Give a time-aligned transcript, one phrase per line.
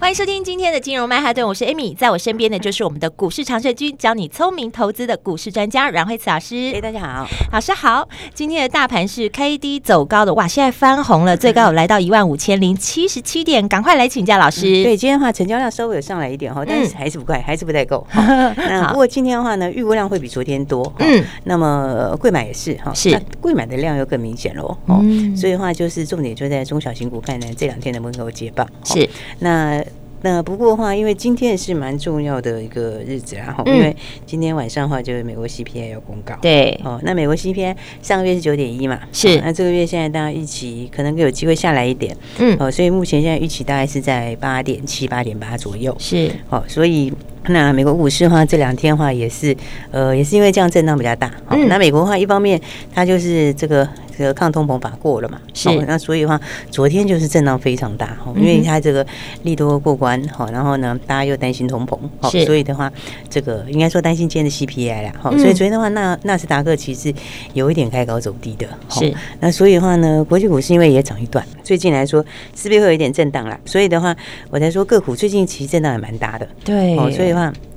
[0.00, 6.72] 欢迎收听今天的金融曼哈顿，我是 Amy，在我身边的就是我们的股市常胜军，教你聪明投资的股市专家阮慧慈老师。
[6.72, 8.08] 哎，大家好，老师好。
[8.32, 14.66] 今天的大盘是 K D 走高的，哇，现在翻红了，最高有来到一万五千零七十七点，赶快来请教老师。
[14.66, 18.06] 嗯、对，今天的话成交量稍微有上来一点哈，但是还是不快， 还是不太够。
[18.14, 20.90] 那不过今天的话呢，预估量会比昨天多。
[21.00, 24.78] 嗯，那么贵买也是哈，是贵买的量又更明显喽。
[24.86, 28.66] 嗯，所以的话就是重点就在中小型股，看呢这两天能不能够接棒。
[28.84, 29.06] 是，
[29.40, 29.84] 那。
[30.22, 33.96] 那不过的话，因为今天也是蛮重要的一个日子啦，哈、嗯，因为
[34.26, 47.12] 今天晚上的话就是美国 CPI 要公告，对，哦，那美国 CPI 上个月是九点一嘛，是，那这个月现在大家预期可能有机会下来一点，嗯，哦，所以目前现在预期大概是在八点七、八点八左右，是，哦，所以。
[47.48, 49.56] 那美国股市的话，这两天的话也是，
[49.90, 51.32] 呃，也是因为这样震荡比较大。
[51.50, 51.68] 嗯。
[51.68, 52.60] 那美国的话，一方面
[52.94, 55.68] 它就是这个这个抗通膨法过了嘛，是。
[55.86, 56.40] 那所以的话，
[56.70, 59.06] 昨天就是震荡非常大，因为它这个
[59.44, 62.28] 利多过关，哈，然后呢，大家又担心通膨，好。
[62.30, 62.92] 所以的话，
[63.30, 67.12] 这个应该说担心今天的 CPI 啦，好，所以昨天的话，纳纳斯达克其实
[67.54, 69.12] 有一点开高走低的，是。
[69.40, 72.24] 那所以的话呢，国际股市因为也涨一段，最近来说
[72.54, 73.58] 势必会有一点震荡啦。
[73.64, 74.14] 所以的话，
[74.50, 77.28] 我才说个股最近其实震荡也蛮大的，对，哦，所以。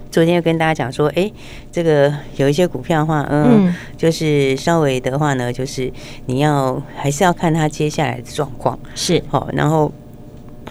[0.09, 1.33] 昨天又跟大家讲说，哎、欸，
[1.71, 3.75] 这个有一些股票的话，嗯，嗯。
[3.95, 5.91] 就是稍微的话呢，就是
[6.25, 8.77] 你要还是要看它接下来的状况。
[8.93, 9.23] 是。
[9.29, 9.91] 好，然后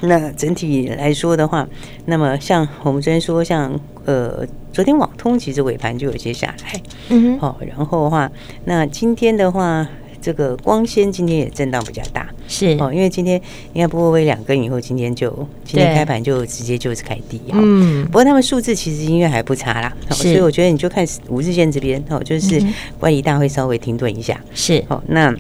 [0.00, 1.66] 那整体来说的话，
[2.04, 3.72] 那么像我们昨天说，像
[4.04, 8.30] 呃，昨天网通其实尾盘就有接下来，嗯，好，然后的话，
[8.64, 9.86] 那今天的话。
[10.20, 12.76] 这个光纤今天也震荡比较大，是。
[12.80, 13.40] 哦，因为今天
[13.72, 15.30] 应该不会微两根以后，今天就
[15.64, 17.58] 今天开盘就直接就是开低哈。
[17.60, 22.62] 嗯，不过他们数字其实音乐还不差啦，所以我觉得你就看五日线这边哦，就是
[23.00, 24.84] 万一大会稍微停顿一下，是。
[24.88, 25.34] 哦，那。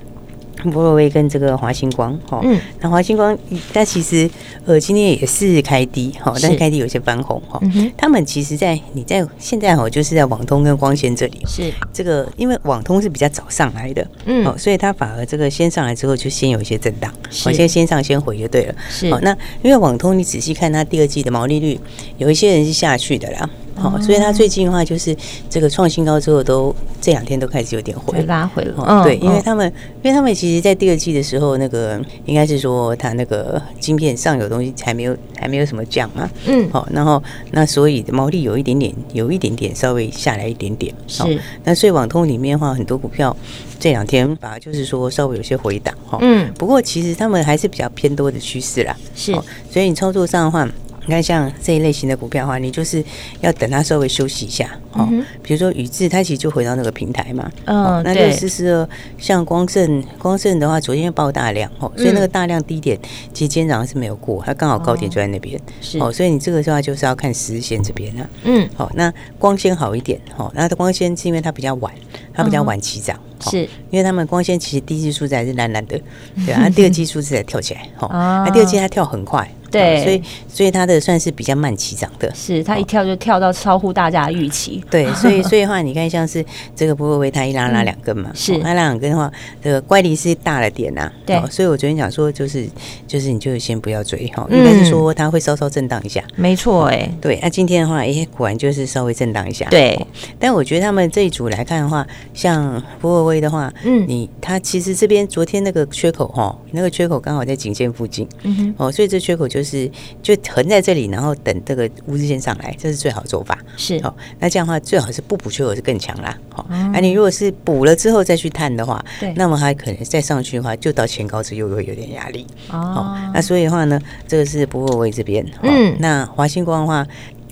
[0.70, 3.36] 波若威跟这个华星光，哈，嗯，那华星光，
[3.72, 4.28] 但其实
[4.66, 7.60] 呃今天也是开低，哈，但是开低有些翻红，哈，
[7.96, 11.72] 他们其实在你在现在哈，就是在网通跟光纤这里，是。
[11.92, 17.12] 这个，因为网通是比较早上来的，嗯，哦，所以它反而这个先上来之后就先有一些震荡，
[17.46, 21.78] 我先先上先回就对了，是，哦，那因为网通你仔细看它第二季的毛利率，
[22.18, 23.48] 有一些人是下去的啦。
[23.80, 25.16] 好，所以它最近的话就是
[25.48, 28.74] 这个创新高之后，都这两天都开始有点回拉回了。
[28.86, 29.66] 嗯，对，因为他们，
[30.02, 36.30] 因为他们其实，在第二季的时候，那个应该是说，它那个晶片上游东西还没有，还没有什么降嘛。
[36.46, 40.94] 嗯，好，然后那所以毛利有一点点，有一点点稍微下来一点点。
[41.06, 41.22] 是，
[41.64, 43.34] 那所以网通里面的话，很多股票
[43.78, 46.18] 这两天反而就是说稍微有些回档哈。
[46.20, 48.94] 嗯，不过其实他们还是比较偏多的趋势啦。
[49.14, 49.32] 是，
[49.70, 50.68] 所以你操作上的话。
[51.10, 53.04] 你看，像这一类型的股票的话，你就是
[53.40, 55.08] 要等它稍微休息一下，哦。
[55.42, 57.50] 比如说宇智，它其实就回到那个平台嘛。
[57.64, 58.88] 嗯，那六四四二，
[59.18, 62.96] 像光盛，光盛的话，昨天爆大量，哦，所以那个大量低点，
[63.32, 65.60] 其实今天早上是没有过，它刚好高点就在那边。
[65.80, 68.30] 是哦，所以你这个的话就是要看十日线这边啊。
[68.44, 71.92] 嗯，好，那光纤好一点，哦，那它光纤是因为它比较晚，
[72.32, 73.18] 它比较晚起涨。
[73.50, 75.98] 是，因为他们光纤其实第一季数字还是烂烂的，
[76.46, 78.06] 对啊，第二季数字才跳起来，哈，
[78.46, 79.50] 那第二季它跳很快。
[79.70, 84.82] 对，所以所以它的算是比较慢起涨的，是它一跳就跳到超乎大家的预期。
[84.90, 86.44] 对，所以所以的话，你看像是
[86.74, 89.30] 这个波若威，它一拉拉两根嘛，是它拉两根的话，
[89.62, 91.10] 这个乖离是大了点呐。
[91.24, 92.68] 对，所以我昨天讲说，就是
[93.06, 96.24] 就是你就先不要追哈，应该是说它会稍稍震荡一下。
[96.34, 99.66] 没错，哎，对，那今天的话，哎，果然就是稍微震荡一下。
[99.70, 100.04] 对，
[100.40, 102.04] 但我觉得他们这一组来看的话，
[102.34, 109.59] 像波若威的话，嗯，你它其实这边昨天那个缺口哈，那个缺口刚好在颈线附近，嗯哼，哦，所以这缺口就。
[109.60, 109.90] 就是
[110.22, 113.58] 就横在这里，然后等这个五日线上来，这是最好的做法。
[113.76, 116.34] 是哦，那这样的话最好是不补缺口是更强啦。
[116.48, 122.46] 好，而你如果是补了之后再去探的话，对，那么它可能再上去的话，就到前高值又会有点压力。
[122.70, 125.44] 哦，那所以的话呢，这个是不会位这边。
[125.62, 127.06] 嗯，那华星光的话。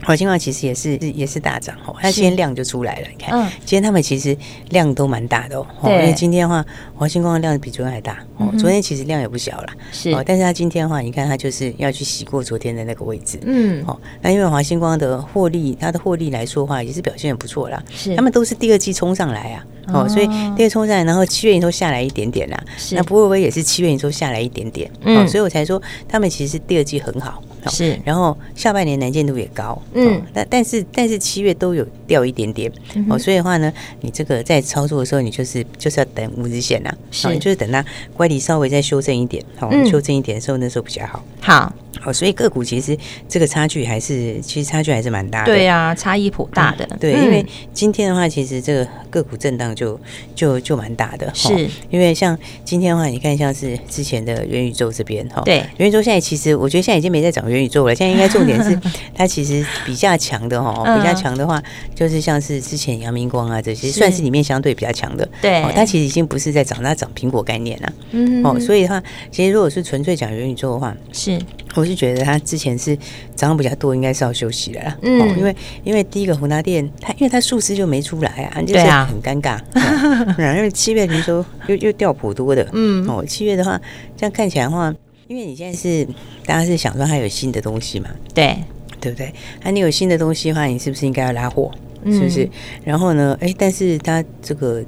[0.05, 3.09] 华星光其实也是也是大涨哦，它今天量就出来了。
[3.09, 4.37] 你看，今天他们其实
[4.71, 5.67] 量都蛮大的哦。
[5.83, 6.65] 因为今天的话，
[6.95, 8.47] 华星光的量比昨天还大哦。
[8.59, 10.23] 昨天其实量也不小了，是哦。
[10.25, 13.39] 但是它今天的话，你看它就是要去洗过昨天的那个位置。
[13.43, 17.83] 嗯，哦，那因为华星光的获利，它的获利来说的话，也是表现很不错啦。
[17.91, 19.65] 是，他们都是第二季冲上来啊。
[19.93, 22.65] 哦，所以第二冲上来，然后七月营收下来一点点啦。
[22.77, 24.91] 是，那波若威也是七月营收下来一点点。
[25.03, 27.43] 嗯，所以我才说他们其实第二季很好。
[27.69, 32.71] 是，然后下半年难见度也高，嗯，但但是但是七月都有掉一点点，
[33.09, 37.85] 哦，所以的话呢，你这个在操作的时候，你就是就是要等五日线呐，是，就是等它
[38.15, 41.73] 乖离稍微再修正一点，好，修正一点的时候，那时候比较好，好。
[42.01, 42.97] 好，所以个股其实
[43.29, 45.47] 这个差距还是，其实差距还是蛮大的。
[45.47, 46.87] 对啊，差异颇大的。
[47.01, 49.99] 对，因为今天的话，其实这个个股震荡就
[50.33, 51.29] 就就蛮大的。
[51.35, 58.79] 是，因为像今天的话，你看像是之前的元宇宙这边哈，对，元宇宙现在其实我觉得现在已经没在涨元宇宙了，现在应该重点是
[59.15, 61.63] 它其实比较强的哈，比较强的话
[61.95, 65.29] 就是像是之前阳明光啊这些，算是里面相对比较强的。
[65.43, 67.93] 对，它其实已经不是在涨，它涨苹果概念了。
[68.13, 71.39] 嗯，哦，所以的话，其实如果是纯粹讲元宇宙的话，是。
[71.75, 72.97] 我是觉得它之前是
[73.37, 74.97] 涨比较多，应该是要休息了啦。
[75.03, 75.55] 嗯，因为
[75.85, 79.61] 因为第一个宏达店，它因为它数字就没出来啊，就是很尴尬。
[80.57, 82.67] 因为七月营收又又掉普多的。
[82.73, 83.81] 嗯，哦，七月的话，
[84.17, 84.93] 这样看起来的话，
[85.29, 86.05] 因为你现在是
[86.45, 88.11] 大家是想说它有新的东西嘛？
[88.35, 88.57] 对，
[89.01, 89.33] 对不对？
[89.63, 91.71] 那你有新的东西的话，你是不是应该要拉货？
[92.07, 92.49] 是不是？
[92.85, 93.37] 然后呢？
[93.41, 94.83] 哎，但是它这个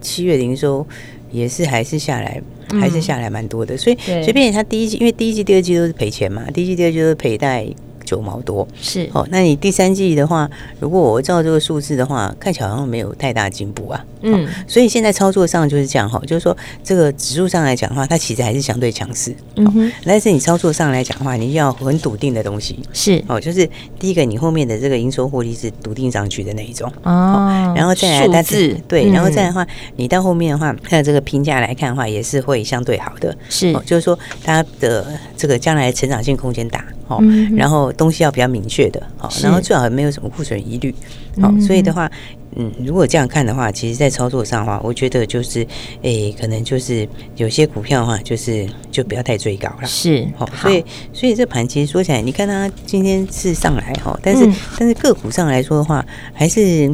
[0.00, 0.86] 七月零收
[1.30, 2.40] 也是还是下来。
[2.68, 7.64] 还是下来蛮多的，所以随便他第一季，因为第一季、第二季都是赔钱嘛，第一季、第二季都是赔带。
[8.06, 8.66] 九毛多。
[8.80, 9.10] 是。
[9.12, 10.48] 哦，那你第三季的话，
[10.80, 14.02] 如果我照这个数字的话，看起来好像没有太大进步啊。
[14.22, 19.34] 嗯，所以现在操作上就是这样哈，就是说这个指数上来讲的话，它其实还是相对强势。
[19.56, 22.78] 嗯哼，但是你操作上来讲的话，你要很笃定的东西。
[22.92, 23.22] 是。
[23.26, 23.68] 哦，就是
[23.98, 26.90] 第一个你后面的这个营收获利是笃定上去的那一种。
[27.02, 29.66] 哦，然后再来它是对，然后再来的话，
[29.96, 33.36] 你到后面的话，它的这个评价来看的话，也是会相对好的。
[33.48, 35.06] 是，就是说它的
[35.36, 36.84] 这个将来成长性空间大。
[37.06, 37.20] 好，
[37.56, 40.94] 然后东西要比较明确的，好，然后最好没有什么库存疑虑，
[41.40, 42.10] 好，所以的话，
[42.56, 45.66] 嗯，如果这样看的话，其实，在操作上的话，我觉得就是，
[46.02, 56.04] 诶，可能就是有些股票的话，就是就不要太追高了，是，好，所以，所以这盘其实说起来，你看它今天是上来哈，但是，但是个股上来说的话，
[56.34, 56.90] 还是。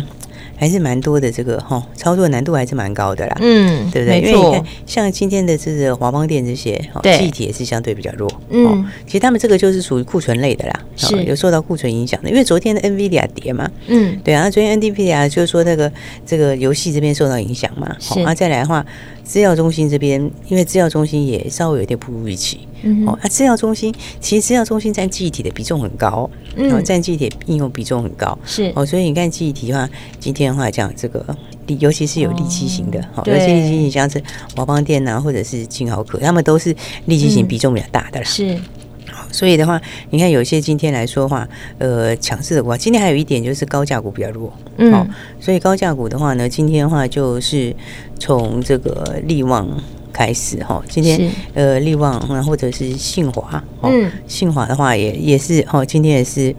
[0.62, 4.20] 还是蛮多的，这个哈操作难度还是蛮高的啦，嗯，对不对？
[4.20, 12.30] 因为你看，像今天的这个华邦电这些，对，气体也是相对比较弱，嗯，其实他们这个就是属于库存类的啦，是有受到库存影响的。
[12.30, 15.90] 因为昨天的 NVIDIA 跌嘛，嗯，对啊，昨天 NVIDIA 就是说那个
[16.24, 18.86] 这个游戏这边受到影响嘛，好，那再来的话。
[19.24, 28.72] 资料中心这边，因为资料中心也稍微有点不如预期，嗯，哦，啊，资料中心其实资料中心占记忆体的比重很高，嗯，占记忆体应用比重很高，是。
[28.74, 29.88] 哦，所以你看记忆体的话，
[30.18, 31.24] 今天的话讲这个，
[31.78, 34.22] 尤其是有利基型的，好，尤其利基型像是
[34.56, 36.74] 华邦电啊，或者是金豪科，他们都是
[37.06, 38.58] 利基型比重比较大的啦，是。
[39.30, 39.80] 所以的话，
[40.10, 45.06] 你看有些今天来说的话，呃，强势的股，今天还有一点就是高价股比较弱，嗯，哦，
[45.40, 47.74] 所以高价股的话呢，今天的话就是
[48.18, 49.66] 从这个力旺
[50.12, 56.54] 开始哈，今天呃力旺或者是信华，嗯，信华的话也也是哦，今天也是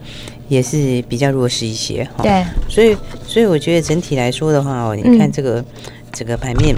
[0.48, 2.98] 也是比较弱势一些哈，对，所以
[3.28, 5.64] 所以我觉得整体来说的话哦，你看这个
[6.12, 6.76] 整个盘面，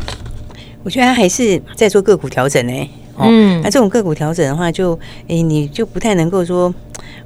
[0.84, 2.90] 我觉得它还是在做个股调整呢。
[3.18, 6.74] 嗯，那这种个股调整的话就，就、欸、诶，你就不太能够说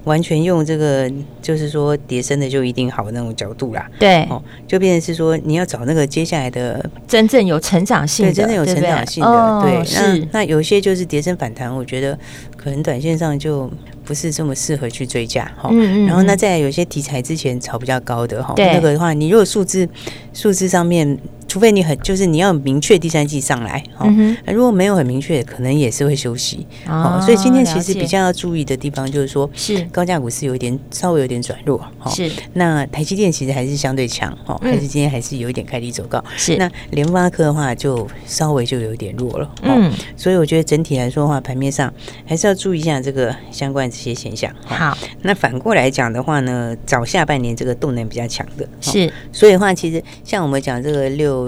[0.03, 3.89] 完全用这个，就是说叠升的就一定好那种角度啦。
[3.99, 9.83] 对，哦，就变成是说你要找那个接下来的真正有成长性的，对，真正有成长性的，对。
[9.95, 12.17] 那那有些就是叠升反弹，我觉得
[12.55, 13.69] 可能短线上就
[14.03, 15.69] 不是这么适合去追价哈。
[15.71, 16.07] 嗯嗯。
[16.07, 19.87] 然后那在有些题材之前炒比较高的哈，那个的话，你如果数字
[20.33, 21.17] 数字上面。
[21.49, 24.07] 除非你很就是你要明确第三季上来，好，
[24.45, 26.65] 如果没有很明确，可能也是会休息。
[26.87, 32.31] 哦，所以今天其实比较要注意的地方就是说，是高价股是有一点稍微有点转弱，是。
[32.53, 36.23] 那台积电其实还是相对强，哈，但是今天还是有一点开低走高。
[36.37, 36.55] 是。
[36.57, 39.91] 那联发科的话就稍微就有点弱了，嗯。
[40.15, 41.91] 所以我觉得整体来说的话，盘面上
[42.27, 44.53] 还是要注意一下这个相关这些现象。
[44.63, 44.95] 好。
[45.23, 49.11] 那反过来讲的话呢，早下半年这个动能比较强的，是。
[49.31, 51.38] 所以的话，其实像我们讲这个六。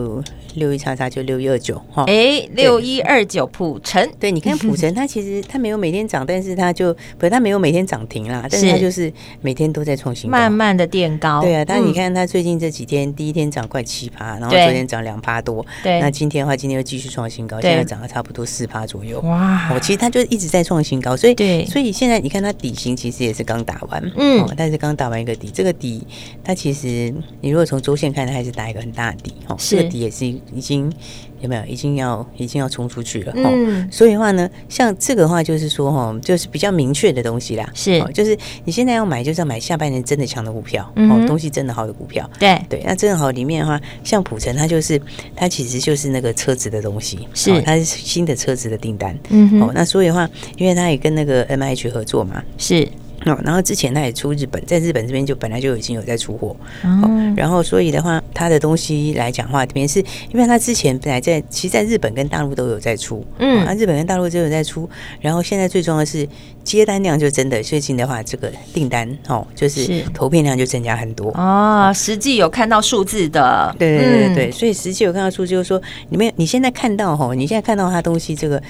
[0.55, 11.41] 六一叉叉就六一二九哈，哎，六一二九普成，对，你看普成，它其实它没有每天涨，但是它就不是它没有每天涨停啦，但是它就是每天都在创新高，慢慢的垫高。
[11.41, 19.21] 对啊，但你看它最近这几天，第一天涨快七趴，然后昨天涨两趴多，对，那今天的话，今天又继续创新高，现在涨了差不多四趴左右。
[19.21, 26.05] 哇，哦，其实它就一直在创新高，所以对，所以现在你看它底型其实也是刚打完，嗯，但是刚打完一个底，这个底
[26.43, 30.31] 它其实你如果从周线看，它还是打一个很大的底，哦，这个底也是。
[30.53, 30.91] 已经
[31.39, 31.65] 有没有？
[31.65, 33.33] 已经要已经要冲出去了。
[33.35, 37.67] 嗯，所以的话呢，像这个的话，就是说哈，就是比较明确的东西啦。
[37.73, 42.29] 是，就是你现在要买，就是要买下半年真的强的股票，哦，东西真的好的股票。
[42.39, 45.01] 对对，那真的好里面的话，像普城，它就是
[45.35, 49.17] 它其实就是那个车子的东西，是它是新的车子的订单。
[49.29, 52.87] 嗯，哦，那所以的话，因为它也跟那个 MH 合作嘛，是。
[53.25, 59.99] 哦，然后之前他也出日本，在日本这边就本来就已经有在出货，哦，然后所以的话，他的东西来讲话，这边是
[60.33, 66.27] 因为他之前本来在，其实在日本跟大陆都有在出，嗯，啊，日本跟大陆都有在出，然后现在最重要的是
[66.63, 78.61] 接单量就真的最近的话，这个订单哦，就是投片量就增加很多哦，实际有看到数字的，对对对对，所以实际有看到数字，就是说你们你现在看到哈，你现在看到他东西这个。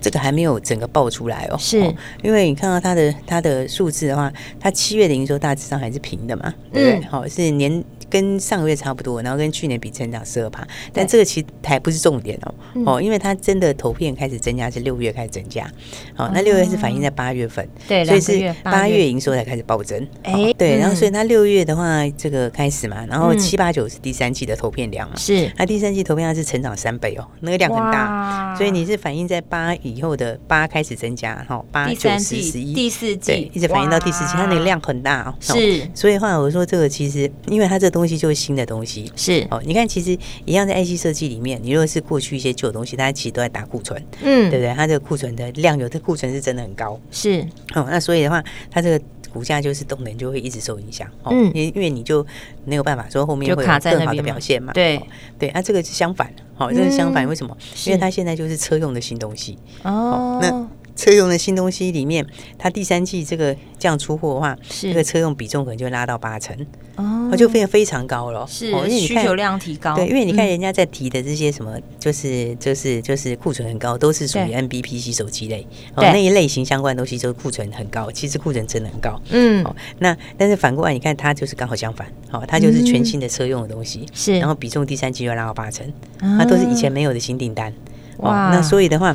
[0.00, 1.78] 这个还没有整个爆出来哦，是
[2.22, 7.08] 因为你看到它的它的数字的话，它七月的营收大致上还是平的嘛，对不对？
[7.08, 7.84] 好、嗯，是年。
[8.10, 15.66] 跟上个月差不多，然后跟去年比成长十二趴，但这个其实还不是重点哦哦，因为它真的投片开始增加是六月开始增加，
[16.14, 19.06] 好，那六月是反映在八月份，对，所以是八月。
[19.06, 33.50] 营收才开始暴增，哎，对，然后所以它六月的话这个开始嘛，然后七八九是第三季的投片量嘛，是，那第三季投片量是成长三倍哦，那个量很大，所以你是反映在八以后的八开始增加，哈，八九十十一第四季。
[33.52, 37.95] 一直反映到第四季，它那个量很大哦，是，所以的话我说这个其实因为它这个。
[37.96, 39.62] 东西就是新的东西，是哦。
[39.64, 44.74] 你看，其实一样在 IC 设计里面，你如果是过去一些旧东西，大家其实都在打库存，嗯，对不对？
[44.74, 47.40] 它这个库存的量，有的库存是真的很高，是
[47.74, 47.86] 哦。
[47.88, 52.26] 那所以的话，它这个股价就是动能就会一直受影响，哦，因因为你就
[52.66, 55.00] 没有办法说后面会有更好的表现嘛，对
[55.38, 55.50] 对。
[55.54, 57.56] 那这个是相反，好，这是相反，为什么？
[57.86, 60.38] 因为它现在就是车用的新东西哦。
[60.42, 62.26] 那车用的新东西里面，
[62.58, 66.56] 它第三季这个这样出货的话，这个车用比重可能就拉到八成
[66.96, 68.46] 哦，就变得非常高了。
[68.48, 69.94] 是，因为需求量提高。
[69.94, 78.10] 对，因为你看人家在提的这些什么，就是就是就是库存很高，都是属于 NBPC 手机类哦那一类型相关的东西，就是库存很高。
[78.10, 79.20] 其实库存真的很高。
[79.30, 79.62] 嗯。
[79.98, 85.86] 那但是反过来，你看它就是刚好相反，哦，它就是全新的车用的东西，是，然后比重第三季又拉到八成，
[86.20, 87.70] 那都是以前没有的新订单。
[88.18, 89.14] 哇，那所以的话。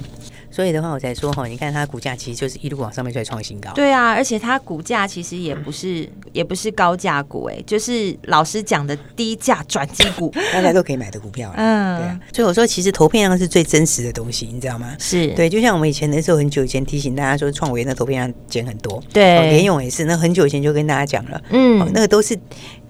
[0.51, 3.71] 所以的话，我才说哈，你看它股价其实就是一路往上面在创新高。
[3.73, 11.51] 对啊，而且它股价其实也不是也不是高价股哎，就是老师讲的低价转机股， 大家都可以买的股票。
[11.55, 12.19] 嗯，对啊。
[12.33, 14.95] 所以我说，其实投片量是最真实的东西，你知道吗？
[14.99, 19.01] 是对，就像我们以前的时候，很久以前提醒大家说，创维那投片量减很多。
[19.13, 21.41] 对，联咏也是，那很久以前就跟大家讲了。
[21.49, 22.37] 嗯，那个都是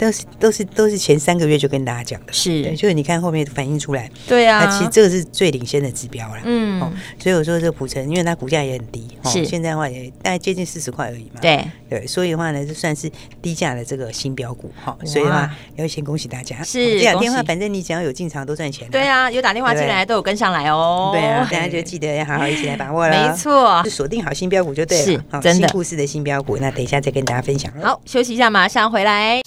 [0.01, 2.33] 都是都是都是前三个月就跟大家讲的。
[2.33, 4.11] 是，对，就是你看后面反映出来。
[4.27, 6.41] 对啊，那其实这个是最领先的指标了。
[6.43, 6.81] 嗯，
[7.17, 7.51] 所以我说。
[7.61, 11.39] 这个普成，因为它股价也很低，是现在的话也大概接近四十块而已嘛。
[11.39, 13.07] 对对，所以的话呢，就算是
[13.39, 14.97] 低价的这个新标股哈。
[15.05, 16.63] 所以的话，要先恭喜大家。
[16.63, 18.89] 是这两天的话，反正你只要有进场都赚钱。
[18.89, 21.11] 对啊，有打电话进来都有跟上来哦。
[21.13, 23.29] 对啊，大家就记得要好好一起来把握了。
[23.29, 25.05] 没错，锁定好新标股就对了。
[25.05, 26.57] 是，真的新故事的新标股。
[26.57, 27.71] 那等一下再跟大家分享。
[27.79, 29.41] 好，休息一下，马上回来。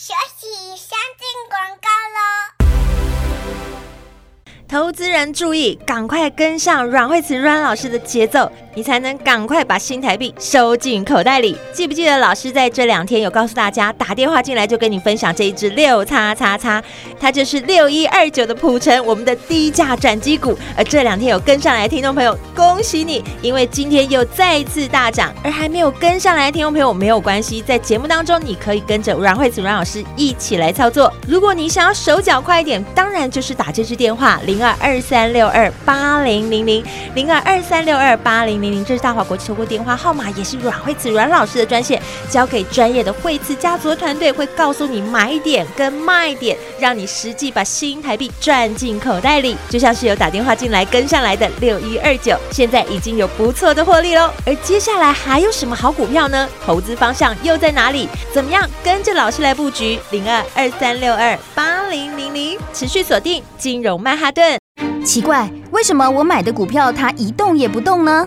[4.74, 11.56] 投资人注意，赶快跟上阮慧慈阮老师的节奏，你才能赶快把新台币收进口袋里。
[11.72, 16.82] 记不记得老师在这两天有告诉大家，打电话进来就跟你分享这一支六叉叉叉，
[17.20, 20.58] 它就是六一二九的普成，我们的低价转机股。
[20.76, 25.32] 而这两天有跟上来的听众朋友，恭喜你，因为今天又再次大涨。
[25.44, 31.12] 而还没有跟上来的听众朋友没有关系，在节目当中你可以跟着阮慧子阮老师一起来操作。
[31.28, 34.64] 如果你想要手脚快一点，当然就是打这支电话零。
[34.64, 36.82] 二二三六二八零零零
[37.14, 49.56] 零二二三六二八零零零，这是大华国际投顾电话号码，也是阮慧慈阮老师的专线，交给专业的慧慈家族的团队，会告诉你买点跟卖点，让你实际把新台币赚进口袋里。
[49.68, 54.30] 就像是有打电话进来跟上来的六一二九，现在已经有不错的获利喽。
[54.46, 56.48] 而接下来还有什么好股票呢？
[56.64, 58.08] 投资方向又在哪里？
[58.32, 59.98] 怎么样跟着老师来布局？
[60.10, 64.58] 零二二三六二八零零零，持续锁定金融曼哈顿。
[65.04, 68.26] 奇怪，为什么我买的股票它一动也不动呢？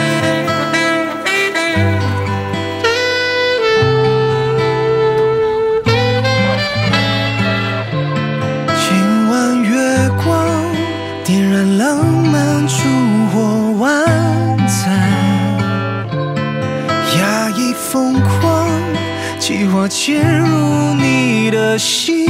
[19.83, 22.27] 我潜入你的心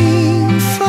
[0.79, 0.88] 房，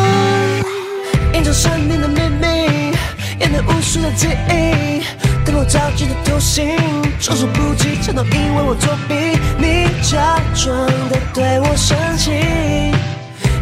[1.35, 2.97] 隐藏神秘的秘密，
[3.40, 5.02] 掩盖无数的记忆，
[5.45, 6.78] 等我着急的图形，
[7.19, 9.37] 措手不及，全都因为我作弊。
[9.59, 12.31] 你假装的对我生气，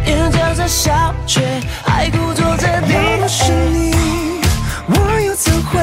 [0.04, 1.40] 眼角在笑，却
[1.82, 2.94] 还故作镇定。
[2.96, 3.94] 要不是你，
[4.88, 5.80] 我又怎会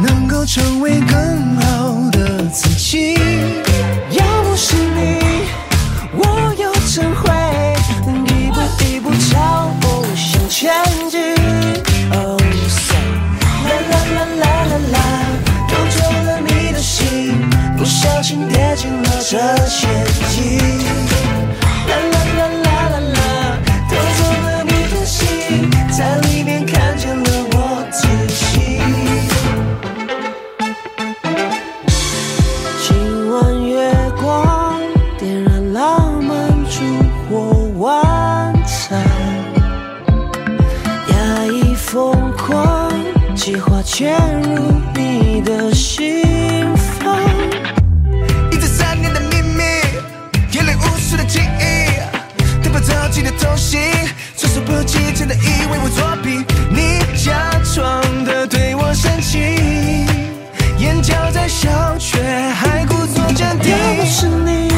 [0.00, 3.18] 能够成为更好的自己？
[19.30, 19.90] 这陷
[20.30, 20.58] 阱。
[21.86, 23.20] 啦啦啦啦啦啦，
[23.90, 28.80] 偷走了你的心，在里面看见了我自己。
[32.80, 34.80] 今晚月光
[35.18, 36.80] 点燃浪漫烛
[37.28, 38.98] 火晚餐，
[41.10, 42.90] 压抑疯狂，
[43.36, 47.37] 计划潜入你的心房。
[52.78, 53.76] 不着急的偷袭，
[54.36, 56.44] 措手不及，真的以为我作弊。
[56.70, 60.06] 你假装的对我生气，
[60.78, 63.72] 眼角在笑，却还故作镇定。
[63.72, 64.68] 要不是你，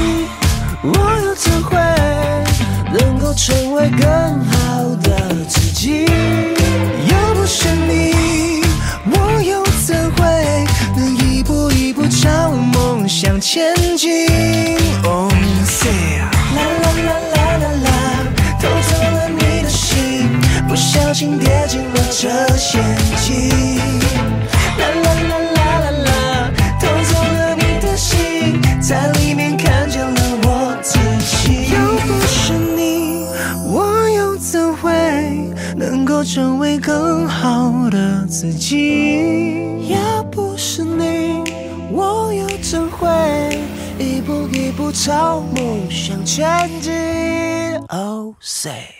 [0.83, 1.77] 我又怎会
[2.99, 6.07] 能够成为更好的自己？
[7.11, 8.63] 要不是你，
[9.13, 10.65] 我又怎会
[10.97, 14.27] 能一步一步朝梦想前进
[15.05, 15.31] ？Oh
[15.67, 16.23] say，
[20.71, 22.81] 不小心跌进了这陷
[23.17, 23.49] 阱。
[24.79, 31.73] 啦啦啦啦啦啦，偷走了你的心，在里面看见了我自己。
[31.73, 33.27] 要不是你，
[33.67, 34.93] 我又怎会
[35.77, 39.89] 能够成为更好的自己？
[39.89, 41.43] 要不是你，
[41.91, 43.09] 我又怎会
[43.99, 46.93] 一步一步朝梦想前进
[47.89, 49.00] ？Oh say，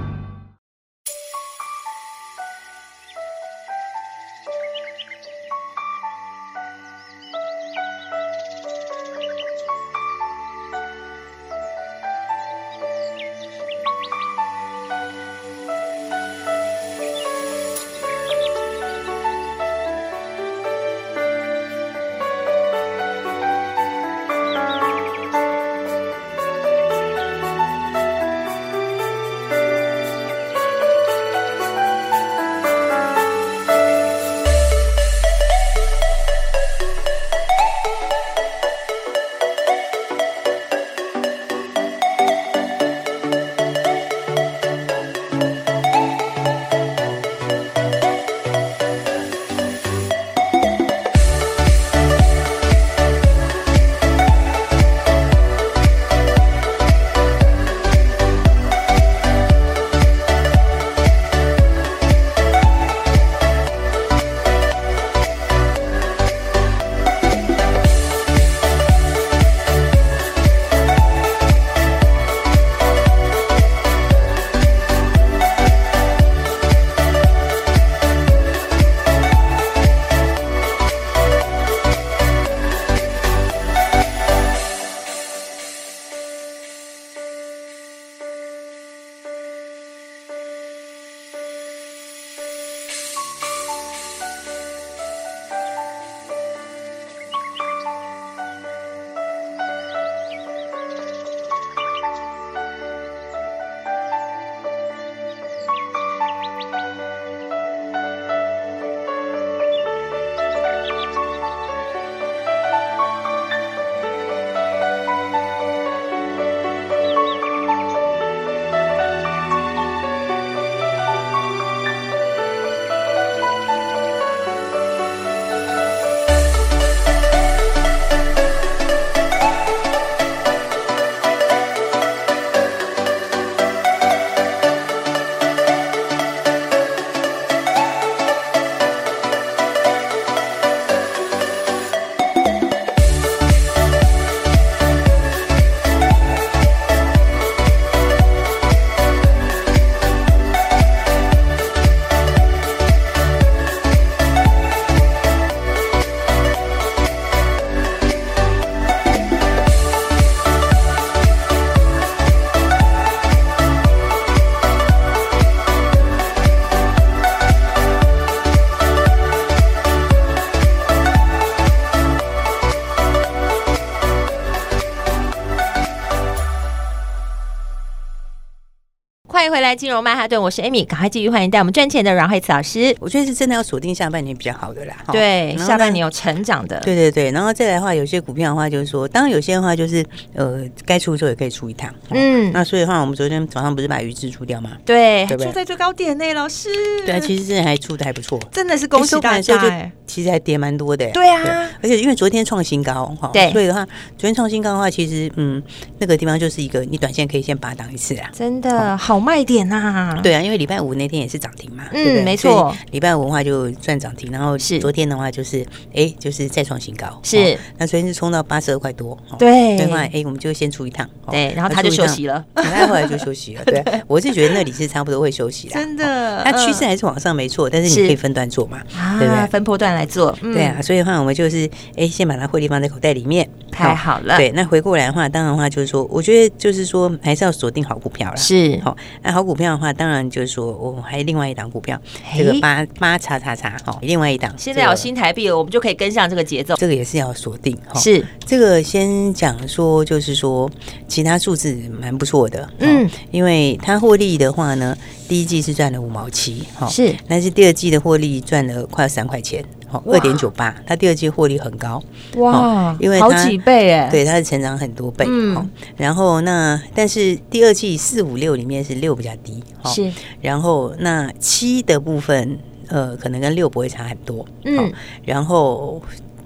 [179.71, 182.93] 来，金融曼哈顿，我是 Amy，赶快继续欢迎带我们赚钱的阮慧慈老师。
[182.99, 184.97] 我觉得是真的要锁定下半年比较好的啦。
[185.13, 186.77] 对，下半年有成长的。
[186.81, 191.89] 对对对，然后再来的话，有些股票的话，就是说，当然有些的话就是呃，该出的时候也可以出一趟。
[192.09, 194.71] 嗯，那所以的话，我们昨天早上不是把余资出掉吗？
[194.85, 196.67] 对，对，出在最高点呢，老师。
[197.05, 199.89] 对啊，其实真的还出的还不错，真的是恭喜大家。
[200.05, 201.09] 其实还跌蛮多的。
[201.11, 203.85] 对啊，而且因为昨天创新高哈，对，所以的话，
[204.17, 205.63] 昨天创新高的话，其实嗯，
[205.99, 208.29] 那个地方就是一个你短线可以先拔档一次啊。
[208.33, 210.19] 真的好卖点呐。
[210.21, 211.83] 对啊，因为礼拜五那天也是涨停嘛。
[211.93, 212.75] 嗯，没错。
[212.91, 217.19] 礼拜五的话就赚涨停，然后是昨天的话就是哎，就是再创新高。
[217.23, 217.57] 是。
[217.77, 219.17] 那昨天是冲到八十二块多。
[219.37, 219.77] 对。
[219.77, 221.07] 的话，哎，我们就先出一趟。
[221.29, 222.43] 对，然后他就休息了。
[222.53, 223.63] 然后后来就休息了。
[223.65, 225.73] 对，我是觉得那里是差不多会休息的。
[225.73, 226.43] 真的。
[226.43, 228.81] 它趋势还是往上没错，但是你可以分段做嘛，
[229.19, 229.47] 对不对？
[229.47, 230.31] 分波段来做。
[230.41, 230.81] 对啊。
[230.81, 234.37] 所以的话，我们就是哎，先把它获利放在口袋里面，太好了。
[234.37, 238.37] 对，那回过来的话，当然的话就是说，我觉得就是说，还是要锁定好股票了。
[238.37, 241.99] 是，好，那好股票的话，当然就是说，我还有另外一档股票，
[242.37, 244.53] 这个八八叉叉叉，哈，另外一档。
[244.57, 246.75] 现在有新台币了，我们就可以跟上这个节奏。
[246.75, 247.99] 这个也是要锁定，哈。
[247.99, 250.69] 是，这个先讲说，就是说，
[251.07, 259.63] 其他数字蛮不错的，嗯，因为它获利的话呢，第一季是赚了五毛七，哈，是，但是第二季的获利赚了快要三块钱。
[260.05, 262.01] 二点九八，它第二季获利很高。
[262.37, 265.25] 哇，因为好几倍哎，对，它的成长很多倍。
[265.27, 274.91] 嗯，然后那但是第二季四五六里面是六比较低，是，然后那七的部分呃，可能跟六不会差很多，嗯，
[275.25, 276.01] 然后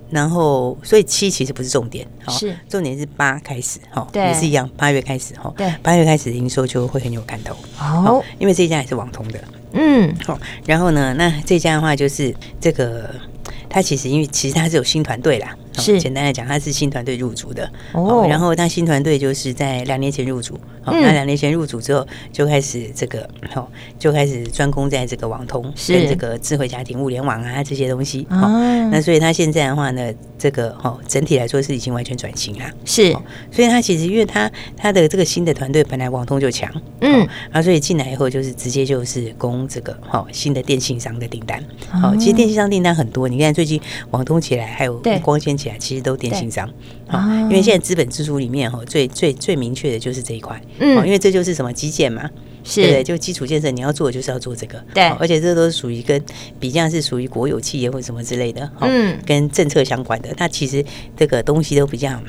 [0.10, 2.56] 然后所以七其实不是重点，是。
[2.70, 13.10] 重点是八开始哈，也是一样，八月开始哈，对，八月开始营收就会很有看头，好，因为这一家也是网通的，嗯，好，然后呢，那这家的话就是这个。
[13.76, 16.00] 他其实因为其实他是有新团队啦，是。
[16.00, 17.70] 简单来讲，他是新团队入主的。
[17.94, 18.26] 哦。
[18.30, 23.68] 然后他新团队就是在两年前入组，哦，那两年前入主之后就开始这个哦，
[24.00, 28.26] 就开始专攻在这个网通跟这个智慧家庭物联网啊这些东西。
[28.30, 28.48] 哦，
[28.92, 32.72] 那所以他现在的话呢，这个哦整体来说是已经完全转型啦。
[32.86, 33.12] 是，
[33.52, 41.62] 所以他其实因为他他的这个新的团队本来网通就强，嗯，啊所以进来以后就是直接就是攻这个哦新的电信商的订单。
[42.02, 46.70] 哦，其实电信商订单很多，你看最最近网通起来，还有光纤起来，其实都电信商
[47.08, 47.42] 啊。
[47.42, 50.62] 因为现在资本支出里面哈，最最最明确的就是这一块。
[50.80, 52.30] 嗯，因为这就是什么基建嘛，
[52.64, 54.84] 是对，就基础建设，你要做就是要做这个。
[54.94, 56.22] 对，而且这都是属于跟
[56.60, 58.70] 比较是属于国有企业或什么之类的。
[58.82, 60.86] 嗯，跟政策相关的，它其实
[61.18, 62.22] 这个东西都比较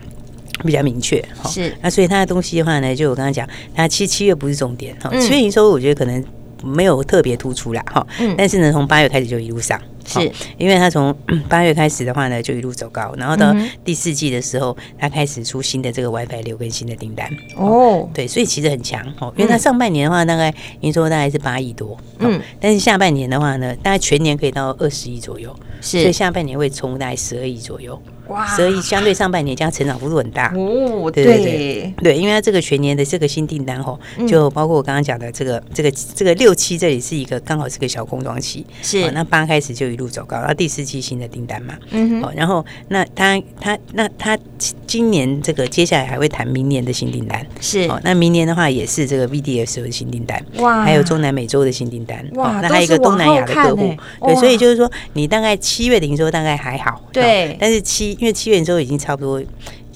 [0.65, 1.51] 比较明确哈。
[1.51, 6.25] 是，那所以它的东西的话呢，就我刚刚讲，它七七月不是重点哈，七月营收我觉得可能
[6.67, 8.07] 没有特别突出啦哈。
[8.19, 9.81] 嗯，但是呢，从八月开始就一路上。
[10.09, 10.21] 是，
[10.57, 11.13] 因为它从
[11.49, 13.53] 八月开始的话呢，就一路走高，然后到
[13.85, 17.29] 第四季的时候，它开始出新的这个 WiFi 六跟新的订单。
[17.57, 19.35] 哦，对，所以其实很强哦。
[19.37, 28.01] 因为它上半年的话，大概营收大概是八亿多，嗯，但是下半年的话呢，大概全年可以到二十亿左右，是，所以下半年会冲大概十二亿左右。
[28.29, 30.53] 哇，所以相对上半年这样成长幅度很大。
[30.55, 31.11] 哦。
[31.11, 31.37] 对对。
[31.37, 39.11] 对对，因为它这个全年的这个新订单吼，就包括我刚刚讲的这个这个这个六七这里是一个刚好是个小空窗期，是。
[39.13, 44.39] 那八开始就一路走高，然后第四期新的订单嘛，嗯哼，然后那他他那他
[44.87, 58.16] 今年这个接下来还会谈明年的新订单，是哦，那明年的话也是这个 VDSL 的新订单，哇，还有中南美洲的新订单，哇，那还有一个东南亚的客户，对，所以就是说你大概七月的营收大概还好，对，但是七。
[58.19, 59.43] 因为七月之后已经差不多。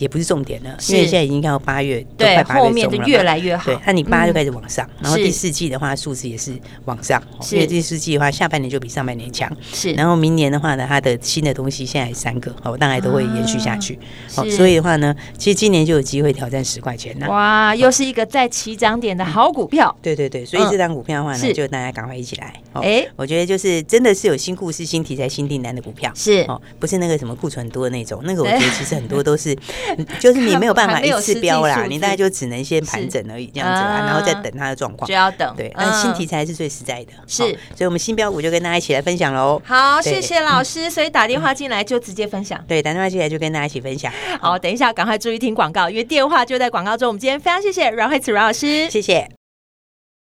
[0.00, 3.66] 也不是重点了，因为现在已经看到八月，对，后面就越来越好。
[3.66, 6.54] 对，那你八就开始往上，然后第四季的话数字也是
[6.86, 9.54] 往上，因为第四季的话下半年就比上半年强。
[9.74, 13.98] 是，然后明年的话呢，它的新的东西现在三个，哦，大概都会延续下去。
[14.34, 17.28] 好，所以的话呢，其实今年就有机会挑战十块钱了。
[17.28, 19.94] 哇，又是一个在起涨点的好股票。
[20.00, 22.54] 对对对，所以这张股票的话呢，就大家赶快一起来。
[22.72, 26.10] 哎，我觉得就是真的是有新故事、新题材、新订单的股票。
[26.14, 29.54] 是哦，不是那个什么库存多的那种，那个我觉得其实很多都是。
[30.20, 35.54] 就是你没有办法一次标啦，你大概就只能先盘整而已，这样子啦，然后再等它的状况，就要等。
[35.56, 37.42] 对，那新题材是最实在的，是，
[37.76, 39.60] 所以我们新标股就跟大家一起来分享喽。
[39.64, 42.62] 好，谢谢老师，所以打电话进来就直接分享。
[42.66, 44.12] 对，打电话进来就跟大家一起分享。
[44.40, 47.08] 好，等一下赶快注意听广告，因为电话就在广告中。
[47.08, 49.28] 我们今天非常谢谢阮慧慈阮老师，谢谢。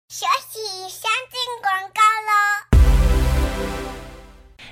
[0.08, 1.97] 休息，先进广告喽。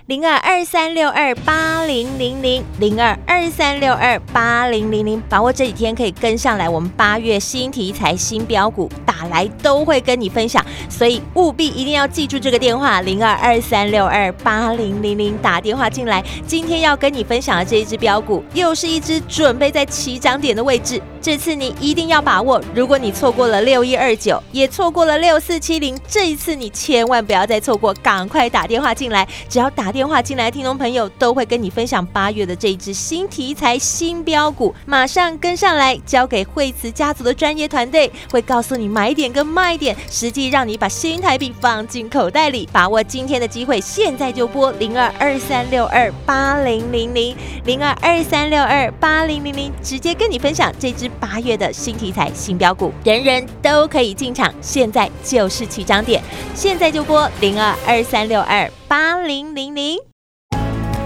[0.07, 16.25] 零二二三六二八零零零零二二三六二八零零零，把握这几天可以跟上来，我们八月新题材新标股打来都会跟你分享，所以务必一定要记住这个电话零二二三六二八零零零，打电话进来。
[16.47, 21.03] 今天要跟你分享的这一只标股，又是一只准备在起涨点的位置。
[21.27, 22.63] 这次你一定要把握。
[22.73, 29.27] 如果你错过了六一二九，也错过了六四七零，这一次你千万不要再错过，赶快打电话进来。
[29.49, 42.69] 只要打电话进来，听众朋友都会跟你分享八月的这一支新题材新标股，马上跟上来，交给惠慈家族的专业团队，会告诉你买点跟卖点，实际让你把新台币放进口袋里。
[42.71, 56.23] 把握今天的机会，现在就拨零二二三六二八零零零零二二三六二八零零零，直接跟你分享这支八月的新题材新标股，人人都可以进场，现在就是起涨点，
[56.55, 59.99] 现在就拨零二二三六二八零零零。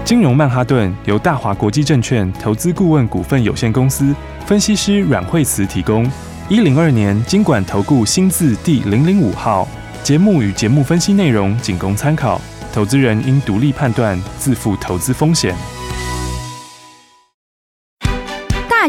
[0.03, 4.13] 金融曼哈顿由大华国际证券投资顾问股份有限公司
[4.45, 6.09] 分析师阮惠慈提供。
[6.49, 9.67] 一零二年金管投顾新字第零零五号。
[10.03, 12.41] 节目与节目分析内容仅供参考，
[12.73, 15.55] 投资人应独立判断，自负投资风险。